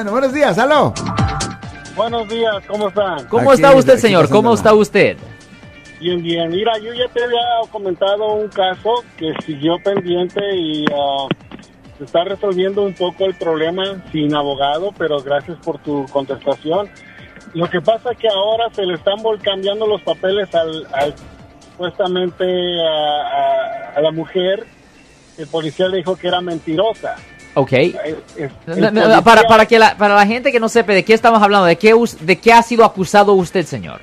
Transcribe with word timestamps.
Bueno, 0.00 0.12
buenos 0.12 0.32
días, 0.32 0.56
aló. 0.60 0.94
Buenos 1.96 2.28
días, 2.28 2.54
¿cómo 2.68 2.86
están? 2.86 3.26
¿Cómo 3.26 3.50
Aquí, 3.50 3.60
está 3.60 3.74
usted, 3.74 3.92
aquí 3.94 4.02
señor? 4.02 4.28
¿Cómo 4.28 4.54
está 4.54 4.72
usted? 4.72 5.16
Bien, 5.98 6.22
bien. 6.22 6.50
Mira, 6.50 6.78
yo 6.78 6.92
ya 6.94 7.08
te 7.12 7.24
había 7.24 7.40
comentado 7.72 8.34
un 8.34 8.46
caso 8.46 9.02
que 9.16 9.32
siguió 9.44 9.76
pendiente 9.82 10.40
y 10.54 10.84
ah, 10.94 11.26
se 11.98 12.04
está 12.04 12.22
resolviendo 12.22 12.82
un 12.84 12.94
poco 12.94 13.24
el 13.24 13.34
problema 13.34 13.82
sin 14.12 14.36
abogado, 14.36 14.92
pero 14.96 15.20
gracias 15.20 15.58
por 15.64 15.78
tu 15.78 16.06
contestación. 16.12 16.88
Lo 17.54 17.68
que 17.68 17.80
pasa 17.80 18.12
es 18.12 18.18
que 18.18 18.28
ahora 18.28 18.66
se 18.72 18.86
le 18.86 18.94
están 18.94 19.16
cambiando 19.42 19.84
los 19.84 20.00
papeles 20.02 20.54
al, 20.54 20.86
al- 20.92 21.14
supuestamente 21.72 22.44
a, 22.84 22.92
a- 22.92 23.92
a 23.96 24.00
la 24.00 24.12
mujer. 24.12 24.64
El 25.36 25.48
policía 25.48 25.88
le 25.88 25.96
dijo 25.96 26.14
que 26.14 26.28
era 26.28 26.40
mentirosa. 26.40 27.16
Ok. 27.60 27.72
No, 28.66 28.90
no, 28.92 29.24
Para, 29.24 29.42
para, 29.48 29.66
que 29.66 29.78
la, 29.78 29.96
para 29.96 30.14
la 30.14 30.24
gente 30.26 30.52
que 30.52 30.60
no 30.60 30.68
sepa 30.68 30.92
de 30.92 31.04
qué 31.04 31.12
estamos 31.14 31.42
hablando, 31.42 31.66
¿de 31.66 31.76
qué, 31.76 31.92
de 32.20 32.38
qué 32.38 32.52
ha 32.52 32.62
sido 32.62 32.84
acusado 32.84 33.32
usted, 33.34 33.66
señor? 33.66 34.00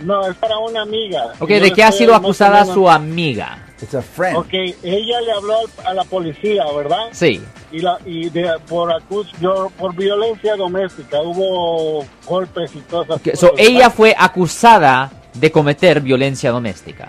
No, 0.00 0.26
es 0.28 0.36
para 0.36 0.58
una 0.58 0.82
amiga. 0.82 1.32
Ok, 1.40 1.48
¿de 1.48 1.72
qué 1.72 1.82
ha 1.82 1.90
sido 1.90 2.14
acusada 2.14 2.64
su 2.64 2.88
amiga? 2.88 3.62
It's 3.82 3.94
a 3.94 4.02
friend. 4.02 4.36
Ok, 4.36 4.52
ella 4.82 5.20
le 5.20 5.32
habló 5.32 5.54
al- 5.58 5.86
a 5.86 5.94
la 5.94 6.04
policía, 6.04 6.64
¿verdad? 6.76 7.08
Sí. 7.12 7.42
Y, 7.72 7.80
la, 7.80 7.98
y 8.06 8.28
de, 8.30 8.50
por, 8.68 8.92
acus, 8.92 9.26
yo- 9.40 9.70
por 9.76 9.94
violencia 9.96 10.54
doméstica, 10.56 11.20
hubo 11.22 12.06
golpes 12.24 12.70
y 12.74 12.80
cosas. 12.80 13.16
Ok, 13.16 13.34
so, 13.34 13.52
ella 13.58 13.90
fue 13.90 14.14
acusada 14.16 15.10
de 15.34 15.50
cometer 15.50 16.00
violencia 16.00 16.50
doméstica. 16.52 17.08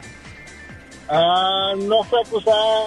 Ah, 1.09 1.73
no 1.77 2.03
fue 2.03 2.19
acusada 2.21 2.85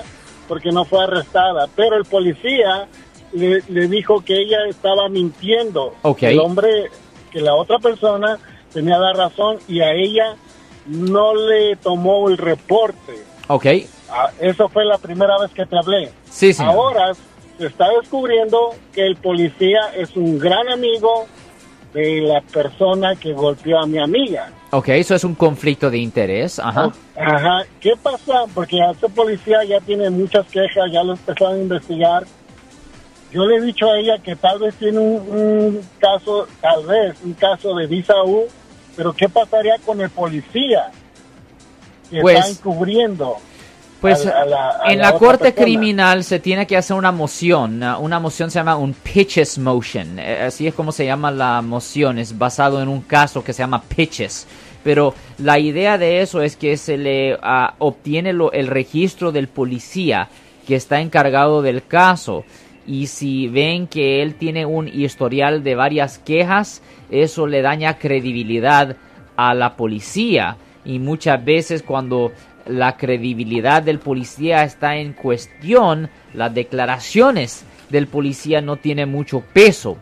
porque 0.50 0.72
no 0.72 0.84
fue 0.84 1.04
arrestada, 1.04 1.68
pero 1.76 1.96
el 1.96 2.04
policía 2.04 2.88
le, 3.32 3.62
le 3.68 3.86
dijo 3.86 4.20
que 4.24 4.36
ella 4.36 4.66
estaba 4.68 5.08
mintiendo. 5.08 5.94
Ok. 6.02 6.24
El 6.24 6.40
hombre, 6.40 6.90
que 7.30 7.40
la 7.40 7.54
otra 7.54 7.78
persona 7.78 8.36
tenía 8.72 8.98
la 8.98 9.12
razón 9.12 9.58
y 9.68 9.80
a 9.80 9.92
ella 9.92 10.34
no 10.86 11.36
le 11.36 11.76
tomó 11.76 12.28
el 12.28 12.36
reporte. 12.36 13.22
Ok. 13.46 13.64
Ah, 14.10 14.32
eso 14.40 14.68
fue 14.68 14.84
la 14.84 14.98
primera 14.98 15.38
vez 15.38 15.52
que 15.52 15.64
te 15.64 15.78
hablé. 15.78 16.10
Sí, 16.28 16.52
señor. 16.52 16.74
Ahora 16.74 17.12
se 17.56 17.66
está 17.66 17.86
descubriendo 18.00 18.74
que 18.92 19.06
el 19.06 19.14
policía 19.14 19.92
es 19.94 20.16
un 20.16 20.36
gran 20.40 20.68
amigo 20.68 21.28
de 21.92 22.20
la 22.20 22.40
persona 22.40 23.16
que 23.16 23.32
golpeó 23.32 23.78
a 23.80 23.86
mi 23.86 23.98
amiga. 23.98 24.50
Ok, 24.70 24.88
eso 24.90 25.14
es 25.14 25.24
un 25.24 25.34
conflicto 25.34 25.90
de 25.90 25.98
interés. 25.98 26.58
Ajá. 26.58 26.92
Ajá. 27.16 27.64
¿Qué 27.80 27.92
pasa? 28.00 28.44
Porque 28.54 28.78
este 28.90 29.08
policía 29.08 29.64
ya 29.64 29.80
tiene 29.80 30.08
muchas 30.10 30.46
quejas, 30.46 30.90
ya 30.92 31.02
lo 31.02 31.12
empezaron 31.12 31.54
a 31.54 31.58
investigar. 31.58 32.24
Yo 33.32 33.44
le 33.46 33.56
he 33.56 33.60
dicho 33.60 33.90
a 33.90 33.98
ella 33.98 34.18
que 34.18 34.34
tal 34.36 34.58
vez 34.60 34.74
tiene 34.76 34.98
un, 34.98 35.20
un 35.30 35.80
caso, 35.98 36.46
tal 36.60 36.86
vez 36.86 37.16
un 37.24 37.32
caso 37.34 37.74
de 37.74 37.86
visa 37.86 38.14
U, 38.24 38.44
pero 38.96 39.12
¿qué 39.12 39.28
pasaría 39.28 39.76
con 39.84 40.00
el 40.00 40.10
policía 40.10 40.90
que 42.10 42.20
Pues- 42.20 42.38
está 42.38 42.50
encubriendo? 42.50 43.36
Pues 44.00 44.24
a 44.26 44.30
la- 44.30 44.40
a 44.42 44.44
la- 44.46 44.68
a 44.84 44.92
en 44.92 44.98
la 44.98 45.12
corte 45.12 45.44
persona? 45.52 45.64
criminal 45.64 46.24
se 46.24 46.38
tiene 46.40 46.66
que 46.66 46.76
hacer 46.76 46.96
una 46.96 47.12
moción. 47.12 47.74
Una- 47.76 47.98
Una 47.98 48.18
moción 48.20 48.50
se 48.50 48.58
llama 48.58 48.76
un 48.76 48.94
pitches 48.94 49.58
motion. 49.58 50.18
eh, 50.18 50.44
Así 50.46 50.66
es 50.66 50.74
como 50.74 50.90
se 50.92 51.04
llama 51.04 51.30
la 51.30 51.60
moción. 51.62 52.18
Es 52.18 52.36
basado 52.36 52.80
en 52.82 52.88
un 52.88 53.02
caso 53.02 53.44
que 53.44 53.52
se 53.52 53.62
llama 53.62 53.82
pitches. 53.82 54.46
Pero 54.82 55.14
la 55.38 55.58
idea 55.58 55.98
de 55.98 56.22
eso 56.22 56.40
es 56.40 56.56
que 56.56 56.76
se 56.78 56.96
le 56.96 57.36
ah, 57.42 57.74
obtiene 57.78 58.32
lo- 58.32 58.52
el 58.52 58.66
registro 58.68 59.30
del 59.32 59.48
policía 59.48 60.28
que 60.66 60.74
está 60.76 61.00
encargado 61.00 61.60
del 61.60 61.84
caso. 61.86 62.44
Y 62.86 63.06
si 63.08 63.48
ven 63.48 63.86
que 63.86 64.22
él 64.22 64.36
tiene 64.36 64.64
un 64.64 64.88
historial 64.88 65.62
de 65.62 65.74
varias 65.74 66.18
quejas, 66.18 66.80
eso 67.10 67.46
le 67.46 67.60
daña 67.60 67.98
credibilidad 67.98 68.96
a 69.36 69.52
la 69.52 69.76
policía. 69.76 70.56
Y 70.84 70.98
muchas 70.98 71.44
veces 71.44 71.82
cuando 71.82 72.32
la 72.66 72.96
credibilidad 72.96 73.82
del 73.82 73.98
policía 73.98 74.64
está 74.64 74.96
en 74.96 75.12
cuestión, 75.12 76.10
las 76.34 76.54
declaraciones 76.54 77.64
del 77.88 78.06
policía 78.06 78.60
no 78.60 78.76
tienen 78.76 79.10
mucho 79.10 79.42
peso 79.52 79.96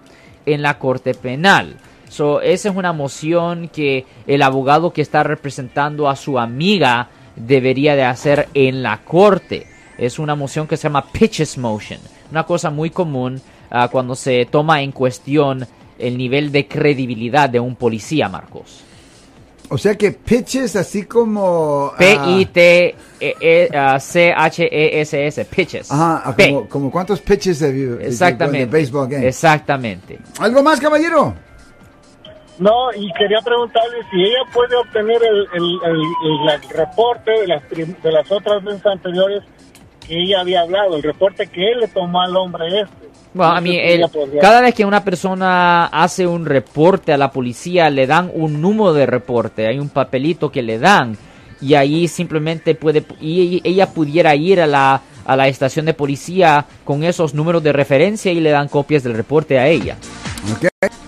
en 0.47 0.63
la 0.63 0.79
corte 0.79 1.15
penal. 1.15 1.77
So, 2.09 2.41
esa 2.41 2.71
es 2.71 2.77
una 2.77 2.93
moción 2.93 3.69
que 3.69 4.07
el 4.27 4.43
abogado 4.43 4.93
que 4.93 5.03
está 5.03 5.23
representando 5.23 6.09
a 6.09 6.17
su 6.17 6.39
amiga 6.39 7.09
debería 7.37 7.97
de 7.97 8.05
hacer 8.05 8.49
en 8.55 8.83
la 8.83 8.99
corte. 9.05 9.67
Es 9.99 10.19
una 10.19 10.35
moción 10.35 10.67
que 10.67 10.77
se 10.77 10.85
llama 10.85 11.11
pitches 11.13 11.59
motion, 11.59 12.01
una 12.31 12.45
cosa 12.45 12.71
muy 12.71 12.91
común 12.91 13.41
ah, 13.71 13.89
cuando 13.89 14.15
se 14.15 14.47
toma 14.47 14.81
en 14.83 14.93
cuestión 14.93 15.67
el 15.99 16.17
nivel 16.17 16.53
de 16.53 16.67
credibilidad 16.67 17.51
de 17.51 17.61
un 17.61 17.75
policía, 17.75 18.29
Marcos. 18.29 18.85
O 19.71 19.77
sea 19.77 19.97
que 19.97 20.13
pitches 20.13 20.77
así 20.77 21.05
como... 21.05 21.91
ah, 21.93 21.97
P-I-T-C-H-E-S-S, 24.19 25.45
pitches. 25.45 25.91
Ajá, 25.93 26.35
P. 26.37 26.47
como, 26.49 26.69
como 26.69 26.91
cuántos 26.91 27.21
pitches 27.21 27.59
de, 27.61 27.73
de- 27.73 27.97
de- 27.97 28.07
Exactamente. 28.07 28.67
de 28.67 28.81
baseball 28.81 29.09
game. 29.09 29.27
Exactamente. 29.29 30.19
¿Algo 30.41 30.63
más, 30.63 30.81
caballero? 30.81 31.35
No, 32.59 32.93
y 32.97 33.13
quería 33.13 33.41
preguntarle 33.45 33.99
si 34.11 34.21
ella 34.21 34.41
puede 34.53 34.75
obtener 34.77 35.23
el, 35.23 35.47
el, 35.55 35.79
el- 35.85 36.03
el- 36.51 36.71
reporte 36.77 37.31
de 37.31 37.47
las, 37.47 37.63
de 37.71 38.13
las 38.13 38.31
otras 38.33 38.65
veces 38.65 38.85
anteriores 38.87 39.43
que 40.09 40.21
ella 40.21 40.41
había 40.41 40.63
hablado, 40.63 40.97
el 40.97 41.03
reporte 41.03 41.47
que 41.47 41.71
él 41.73 41.81
le 41.81 41.89
tomó 41.89 42.21
al 42.23 42.37
hombre 42.37 42.67
este. 42.81 43.09
Bueno, 43.35 43.53
No 43.53 43.59
a 43.59 43.61
mí, 43.61 43.77
el- 43.77 44.07
cada 44.41 44.63
vez 44.63 44.75
que 44.75 44.85
una 44.87 45.05
persona 45.05 45.85
hace 45.87 46.27
un 46.27 46.47
reporte 46.47 47.13
a 47.13 47.19
la 47.19 47.31
policía, 47.31 47.91
le 47.91 48.07
dan 48.07 48.31
un 48.35 48.61
número 48.61 48.93
de 48.95 49.05
reporte, 49.07 49.67
hay 49.69 49.79
un 49.79 49.91
papelito 49.91 50.51
que 50.51 50.63
le 50.63 50.79
dan 50.79 51.17
y 51.61 51.75
ahí 51.75 52.09
simplemente 52.09 52.75
puede, 52.75 53.05
y 53.21 53.61
ella 53.65 53.91
pudiera 53.91 54.35
ir 54.35 54.61
a 54.63 54.67
la, 54.67 55.03
a 55.27 55.37
la 55.37 55.47
estación 55.47 55.85
de 55.87 55.93
policía 55.95 56.65
con 56.85 57.05
esos 57.05 57.35
números 57.35 57.63
de 57.63 57.73
referencia 57.73 58.33
y 58.33 58.41
le 58.41 58.51
dan 58.51 58.69
copias 58.69 59.03
del 59.03 59.15
reporte 59.15 59.59
a 59.59 59.69
ella. 59.69 59.97
Ok. 60.57 61.08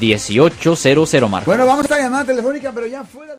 1-800-530-1800, 0.00 1.28
Marco. 1.28 1.50
Bueno, 1.50 1.66
vamos 1.66 1.90
a 1.90 1.98
llamada 1.98 2.24
telefónica, 2.24 2.72
pero 2.72 2.86
ya 2.86 3.04
fuera... 3.04 3.36